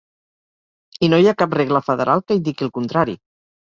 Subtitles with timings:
[1.05, 3.21] I no hi ha cap regla federal que indiqui el contrari.